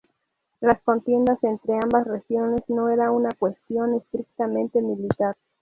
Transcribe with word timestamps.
Las 0.61 0.81
contiendas 0.81 1.37
entre 1.43 1.75
ambas 1.75 2.07
regiones 2.07 2.63
no 2.69 2.89
era 2.89 3.11
una 3.11 3.29
cuestión 3.37 3.93
estrictamente 3.93 4.81
militar. 4.81 5.35